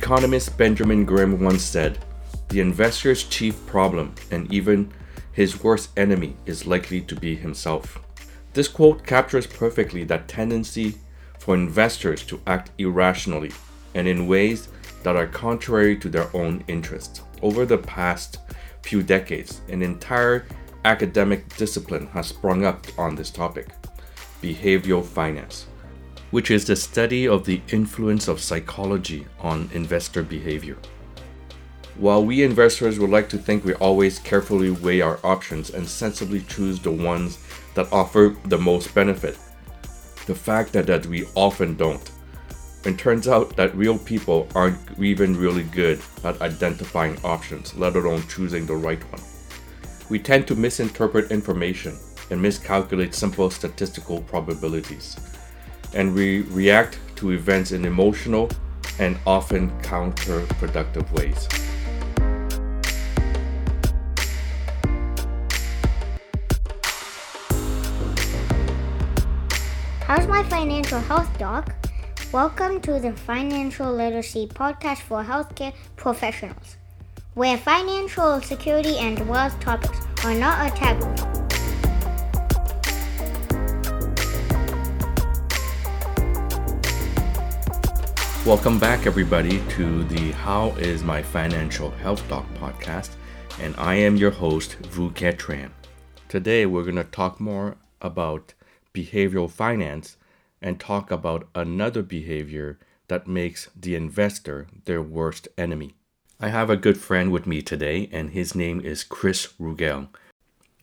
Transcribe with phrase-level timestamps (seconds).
[0.00, 1.98] economist Benjamin Graham once said,
[2.48, 4.90] The investor's chief problem and even
[5.30, 7.98] his worst enemy is likely to be himself.
[8.54, 10.94] This quote captures perfectly that tendency
[11.38, 13.52] for investors to act irrationally
[13.94, 14.68] and in ways
[15.02, 17.20] that are contrary to their own interests.
[17.42, 18.38] Over the past
[18.82, 20.46] few decades, an entire
[20.86, 23.68] academic discipline has sprung up on this topic
[24.40, 25.66] behavioral finance,
[26.30, 30.76] which is the study of the influence of psychology on investor behavior.
[31.96, 36.40] While we investors would like to think we always carefully weigh our options and sensibly
[36.42, 37.38] choose the ones
[37.74, 39.36] that offer the most benefit,
[40.26, 42.10] the fact that, that we often don't.
[42.84, 48.26] It turns out that real people aren't even really good at identifying options, let alone
[48.28, 49.20] choosing the right one.
[50.08, 51.98] We tend to misinterpret information
[52.30, 55.16] and miscalculate simple statistical probabilities,
[55.94, 58.50] and we react to events in emotional
[58.98, 61.48] and often counterproductive ways.
[70.02, 71.74] How's my financial health, Doc?
[72.32, 76.76] Welcome to the Financial Literacy Podcast for Healthcare Professionals,
[77.34, 81.29] where financial security and wealth topics are not a taboo.
[88.46, 93.10] Welcome back, everybody, to the How is My Financial Health Doc podcast,
[93.60, 95.68] and I am your host, Vu Kiet Tran.
[96.26, 98.54] Today, we're going to talk more about
[98.94, 100.16] behavioral finance
[100.62, 105.94] and talk about another behavior that makes the investor their worst enemy.
[106.40, 110.08] I have a good friend with me today, and his name is Chris Rugel.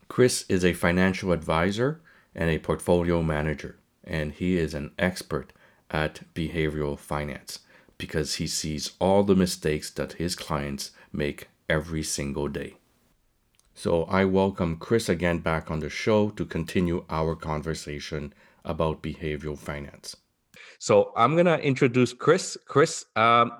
[0.07, 2.01] Chris is a financial advisor
[2.35, 5.53] and a portfolio manager, and he is an expert
[5.91, 7.59] at behavioral finance
[7.97, 12.75] because he sees all the mistakes that his clients make every single day.
[13.73, 18.33] So I welcome Chris again back on the show to continue our conversation
[18.65, 20.15] about behavioral finance.
[20.79, 22.57] So I'm going to introduce Chris.
[22.65, 23.51] Chris, um,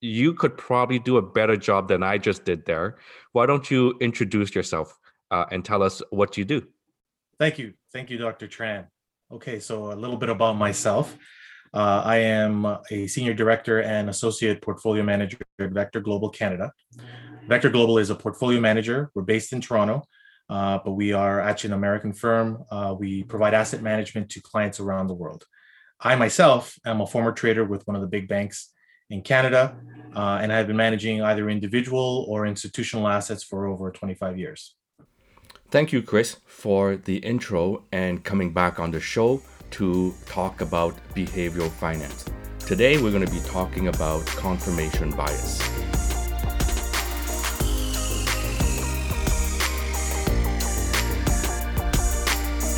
[0.00, 2.96] you could probably do a better job than I just did there.
[3.32, 4.98] Why don't you introduce yourself
[5.30, 6.66] uh, and tell us what you do?
[7.38, 7.74] Thank you.
[7.92, 8.48] Thank you, Dr.
[8.48, 8.86] Tran.
[9.32, 11.16] Okay, so a little bit about myself.
[11.72, 16.72] Uh, I am a senior director and associate portfolio manager at Vector Global Canada.
[17.46, 19.10] Vector Global is a portfolio manager.
[19.14, 20.02] We're based in Toronto,
[20.48, 22.64] uh, but we are actually an American firm.
[22.70, 25.44] Uh, we provide asset management to clients around the world.
[26.00, 28.72] I myself am a former trader with one of the big banks
[29.08, 29.76] in Canada,
[30.14, 34.74] uh, and I've been managing either individual or institutional assets for over 25 years.
[35.70, 39.42] Thank you, Chris, for the intro and coming back on the show
[39.72, 42.24] to talk about behavioral finance.
[42.60, 45.60] Today, we're going to be talking about confirmation bias.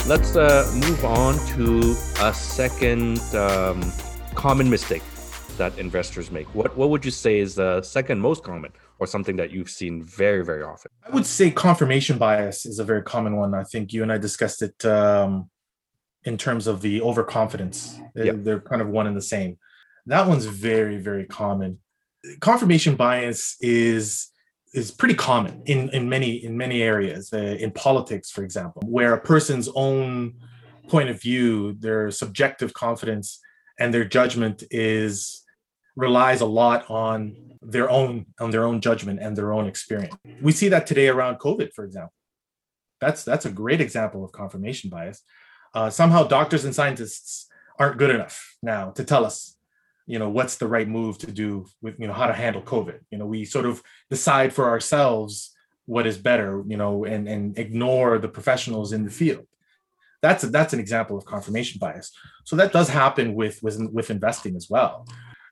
[0.08, 3.92] Let's uh, move on to a second um,
[4.34, 5.02] common mistake
[5.58, 6.52] that investors make.
[6.54, 10.02] What what would you say is the second most common, or something that you've seen
[10.02, 10.90] very very often?
[11.06, 13.54] I would say confirmation bias is a very common one.
[13.54, 15.50] I think you and I discussed it um,
[16.24, 17.98] in terms of the overconfidence.
[18.14, 19.58] They're, they're kind of one and the same.
[20.06, 21.78] That one's very very common.
[22.40, 24.32] Confirmation bias is
[24.72, 29.12] is pretty common in, in many in many areas uh, in politics for example where
[29.12, 30.34] a person's own
[30.88, 33.40] point of view their subjective confidence
[33.78, 35.42] and their judgment is
[35.94, 40.52] relies a lot on their own on their own judgment and their own experience we
[40.52, 42.14] see that today around covid for example
[43.00, 45.22] that's that's a great example of confirmation bias
[45.74, 47.46] uh, somehow doctors and scientists
[47.78, 49.56] aren't good enough now to tell us
[50.06, 53.00] you know what's the right move to do with you know how to handle covid.
[53.10, 55.54] You know we sort of decide for ourselves
[55.86, 59.46] what is better you know and and ignore the professionals in the field.
[60.20, 62.12] That's a, that's an example of confirmation bias.
[62.44, 65.06] So that does happen with with with investing as well.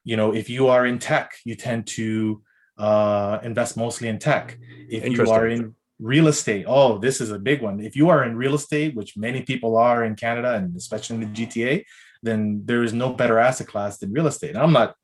[0.04, 2.42] You know if you are in tech you tend to
[2.78, 4.58] uh, invest mostly in tech.
[4.88, 6.64] If you are in real estate.
[6.66, 7.80] Oh this is a big one.
[7.80, 11.32] If you are in real estate which many people are in canada and especially in
[11.32, 11.84] the gta
[12.22, 14.50] then there is no better asset class than real estate.
[14.50, 14.94] and I'm not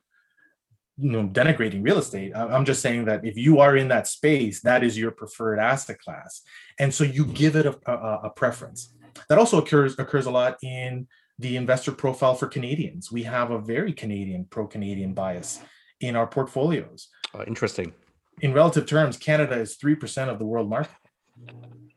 [0.99, 2.33] you know denigrating real estate.
[2.35, 5.99] I'm just saying that if you are in that space that is your preferred asset
[5.99, 6.43] class.
[6.79, 8.95] And so you give it a, a, a, preference.
[9.29, 11.07] That also occurs occurs a lot in
[11.39, 13.13] the investor profile for canadians.
[13.13, 15.61] We have a very canadian pro-canadian bias
[16.01, 17.09] in our portfolios.
[17.35, 17.93] Uh, interesting
[18.41, 20.95] in relative terms canada is 3% of the world market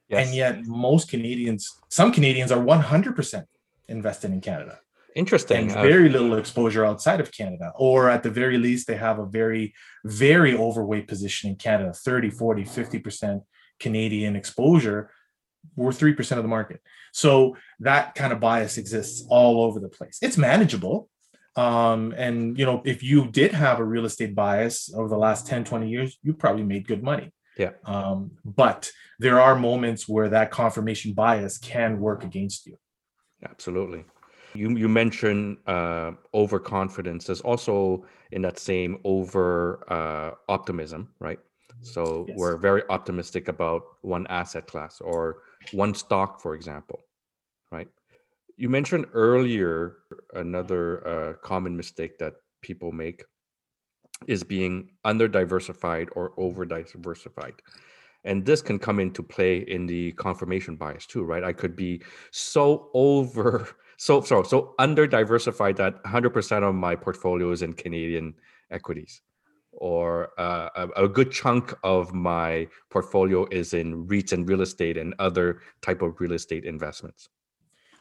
[0.10, 0.28] yes.
[0.28, 3.46] and yet most canadians some canadians are 100%
[3.88, 4.80] invested in canada
[5.16, 5.70] Interesting.
[5.70, 7.74] And uh, very little exposure outside of Canada.
[7.76, 9.74] Or at the very least, they have a very,
[10.06, 13.42] very overweight position in Canada 30, 40, 50%
[13.80, 15.12] Canadian exposure.
[15.76, 16.82] We're 3% of the market.
[17.12, 20.20] So that kind of bias exists all over the place.
[20.22, 21.10] It's manageable.
[21.60, 25.46] Um, and you know, if you did have a real estate bias over the last
[25.46, 27.34] 10, 20 years, you probably made good money.
[27.58, 27.72] Yeah.
[27.84, 28.90] Um, but
[29.20, 32.78] there are moments where that confirmation bias can work against you.
[33.44, 34.06] Absolutely.
[34.54, 37.26] You you mentioned uh, overconfidence.
[37.26, 41.40] There's also in that same over uh, optimism, right?
[41.82, 42.38] So yes.
[42.38, 47.00] we're very optimistic about one asset class or one stock, for example,
[47.72, 47.88] right?
[48.60, 50.00] You mentioned earlier
[50.34, 53.24] another uh, common mistake that people make
[54.28, 57.54] is being under diversified or over diversified.
[58.26, 61.42] And this can come into play in the confirmation bias too, right?
[61.42, 62.02] I could be
[62.32, 68.34] so over, so so so under diversified that 100% of my portfolio is in Canadian
[68.72, 69.22] equities,
[69.72, 74.98] or uh, a, a, good chunk of my portfolio is in REITs and real estate
[74.98, 77.30] and other type of real estate investments.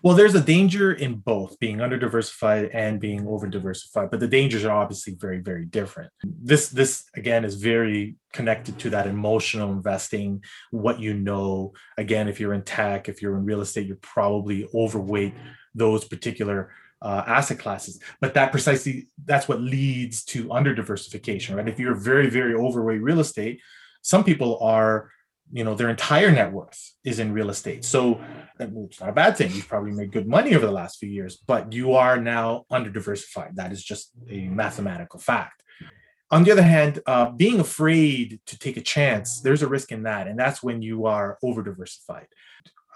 [0.03, 4.29] Well, there's a danger in both being under diversified and being over diversified, but the
[4.29, 6.13] dangers are obviously very, very different.
[6.23, 11.73] This, this again, is very connected to that emotional investing, what you know.
[11.97, 15.35] Again, if you're in tech, if you're in real estate, you're probably overweight
[15.75, 16.71] those particular
[17.03, 18.01] uh, asset classes.
[18.21, 21.69] But that precisely that's what leads to under diversification, right?
[21.69, 23.61] If you're very, very overweight real estate,
[24.03, 25.11] some people are
[25.53, 27.85] you know their entire net worth is in real estate.
[27.85, 28.21] So
[28.59, 29.53] it's not a bad thing.
[29.53, 32.91] You've probably made good money over the last few years but you are now under
[32.91, 35.63] diversified that is just a mathematical fact.
[36.31, 40.03] On the other hand uh, being afraid to take a chance there's a risk in
[40.03, 42.27] that and that's when you are over diversified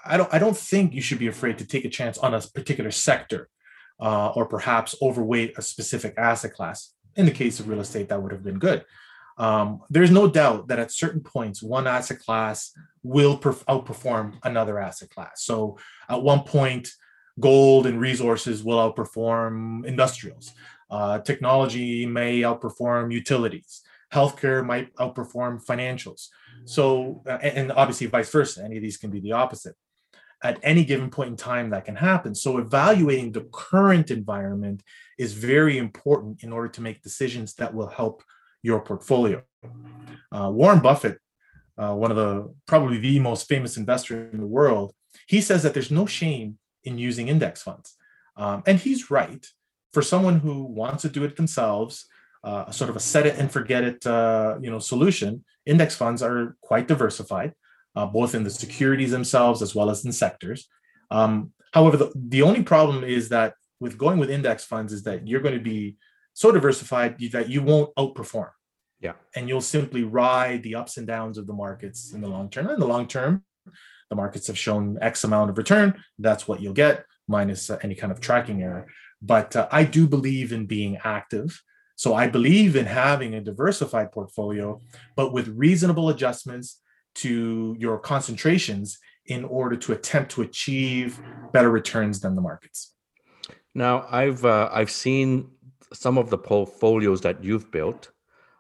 [0.05, 2.41] i don't i don't think you should be afraid to take a chance on a
[2.41, 3.49] particular sector
[4.03, 6.93] uh, or perhaps overweight a specific asset class.
[7.15, 8.85] In the case of real estate that would have been good
[9.43, 12.73] um, there's no doubt that at certain points, one asset class
[13.03, 15.43] will perf- outperform another asset class.
[15.43, 15.79] So
[16.09, 16.93] at one point,
[17.41, 20.53] gold and resources will outperform industrials.
[20.89, 23.83] Uh, technology may outperform utilities.
[24.15, 26.29] Healthcare might outperform financials.
[26.65, 28.63] So, and obviously vice versa.
[28.63, 29.75] Any of these can be the opposite.
[30.45, 32.37] At any given point in time, that can happen.
[32.37, 34.83] So, evaluating the current environment
[35.19, 38.23] is very important in order to make decisions that will help
[38.63, 39.43] your portfolio.
[40.35, 41.19] Uh, Warren Buffett,
[41.77, 44.93] uh, one of the probably the most famous investor in the world,
[45.27, 47.97] he says that there's no shame in using index funds,
[48.37, 49.47] um, and he's right.
[49.93, 52.07] For someone who wants to do it themselves,
[52.45, 56.23] uh, sort of a set it and forget it, uh, you know, solution, index funds
[56.23, 57.53] are quite diversified,
[57.95, 60.67] uh, both in the securities themselves as well as in sectors.
[61.11, 65.27] Um, however, the, the only problem is that with going with index funds is that
[65.29, 65.97] you're going to be
[66.35, 68.51] so diversified that you won't outperform.
[69.01, 69.15] Yeah.
[69.35, 72.69] And you'll simply ride the ups and downs of the markets in the long term.
[72.69, 73.45] In the long term,
[74.11, 76.03] the markets have shown X amount of return.
[76.19, 78.87] That's what you'll get, minus uh, any kind of tracking error.
[79.21, 81.61] But uh, I do believe in being active.
[81.97, 84.81] So I believe in having a diversified portfolio,
[85.15, 86.81] but with reasonable adjustments
[87.17, 91.21] to your concentrations in order to attempt to achieve
[91.53, 92.95] better returns than the markets.
[93.75, 95.51] Now, I've uh, I've seen
[95.93, 98.11] some of the portfolios that you've built,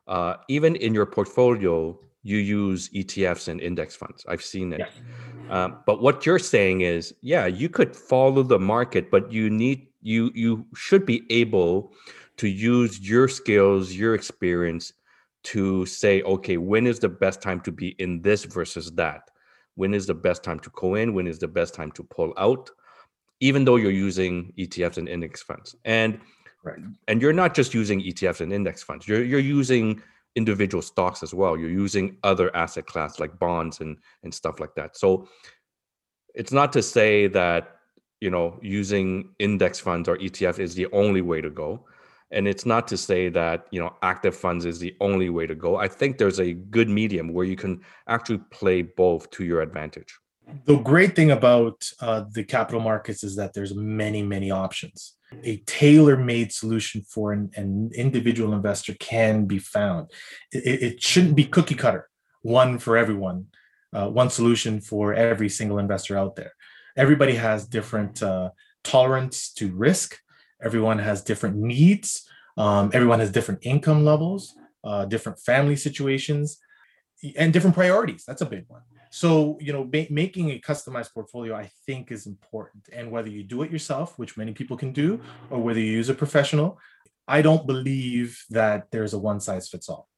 [0.09, 4.25] uh, even in your portfolio, you use ETFs and index funds.
[4.29, 4.81] I've seen it.
[4.81, 5.65] Yeah.
[5.65, 9.89] Um, but what you're saying is, yeah, you could follow the market, but you need
[10.03, 11.93] you you should be able
[12.39, 14.93] to use your skills, your experience
[15.45, 19.31] to say, okay, when is the best time to be in this versus that?
[19.75, 21.15] When is the best time to go in?
[21.15, 22.71] When is the best time to pull out?
[23.41, 25.75] Even though you're using ETFs and index funds.
[25.85, 26.21] And
[27.09, 29.09] And you're not just using ETFs and index funds.
[29.09, 30.02] You're you're using
[30.37, 31.57] individual stocks as well.
[31.57, 34.97] You're using other asset class like bonds and and stuff like that.
[34.97, 35.28] So
[36.35, 37.76] it's not to say that
[38.21, 41.87] you know using index funds or ETF is the only way to go.
[42.31, 45.54] And it's not to say that you know active funds is the only way to
[45.54, 45.76] go.
[45.76, 50.19] I think there's a good medium where you can actually play both to your advantage.
[50.65, 55.57] The great thing about uh, the capital markets is that there's many, many options a
[55.67, 60.11] tailor-made solution for an, an, individual investor can be found.
[60.53, 62.09] It, it, shouldn't be cookie cutter,
[62.43, 63.47] one for everyone,
[63.93, 66.53] uh, one solution for every single investor out there.
[66.97, 68.51] Everybody has different uh,
[68.85, 70.19] tolerance to risk.
[70.63, 72.29] Everyone has different needs.
[72.57, 76.59] Um, everyone has different income levels, uh, different family situations,
[77.37, 78.25] and different priorities.
[78.27, 78.83] That's a big one.
[79.14, 82.88] So, you know, ma- making a customized portfolio, I think, is important.
[82.95, 86.09] And whether you do it yourself, which many people can do, or whether you use
[86.09, 86.78] a professional,
[87.28, 90.09] I don't believe that there's a one size fits all.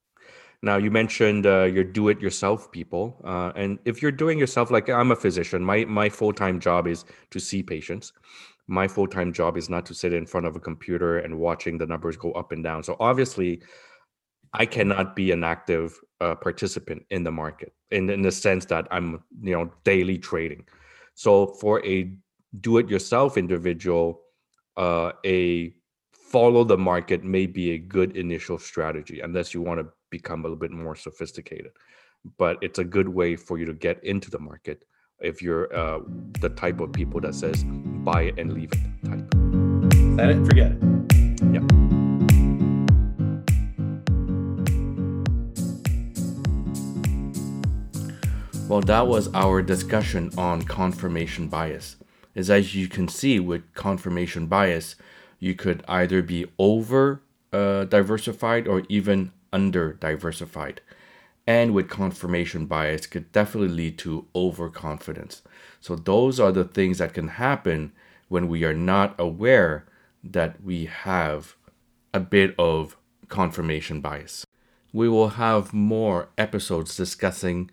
[0.61, 5.11] Now, you mentioned uh, your do-it-yourself people, uh, and if you're doing yourself, like I'm
[5.11, 8.13] a physician, my my full-time job is to see patients.
[8.67, 11.85] My full-time job is not to sit in front of a computer and watching the
[11.85, 12.81] numbers go up and down.
[12.81, 13.61] So obviously,
[14.57, 18.87] I cannot be an active uh, participant in the market in, in the sense that
[18.89, 20.65] I'm, you know, daily trading.
[21.13, 22.11] So for a
[22.61, 24.21] do-it-yourself individual,
[24.77, 25.73] uh, a
[26.11, 30.43] follow the market may be a good initial strategy unless you want to become a
[30.43, 31.71] little bit more sophisticated.
[32.37, 34.85] But it's a good way for you to get into the market
[35.19, 35.99] if you're uh,
[36.39, 39.33] the type of people that says buy it and leave it type.
[40.17, 40.79] Set it, forget it.
[41.53, 41.74] Yeah.
[48.67, 51.97] Well, that was our discussion on confirmation bias.
[52.33, 54.95] Is as you can see with confirmation bias,
[55.39, 57.21] you could either be over
[57.53, 60.81] uh, diversified or even under diversified.
[61.45, 65.43] And with confirmation bias could definitely lead to overconfidence.
[65.79, 67.91] So those are the things that can happen
[68.29, 69.85] when we are not aware
[70.23, 71.55] that we have
[72.15, 74.43] a bit of confirmation bias.
[74.91, 77.69] We will have more episodes discussing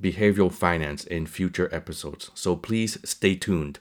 [0.00, 3.78] behavioral finance in future episodes, so please stay tuned.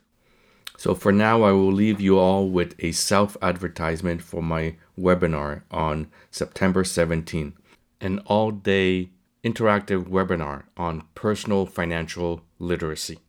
[0.77, 5.63] So for now, I will leave you all with a self advertisement for my webinar
[5.69, 7.53] on September 17,
[7.99, 9.09] an all day
[9.43, 13.19] interactive webinar on personal financial literacy.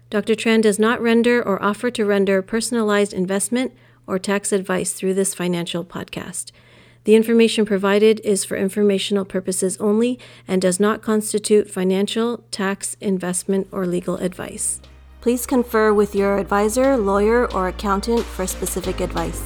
[0.10, 0.36] Dr.
[0.36, 3.72] Tran does not render or offer to render personalized investment
[4.06, 6.52] or tax advice through this financial podcast.
[7.06, 13.70] The information provided is for informational purposes only and does not constitute financial, tax, investment,
[13.72, 14.82] or legal advice.
[15.22, 19.42] Please confer with your advisor, lawyer, or accountant for specific advice.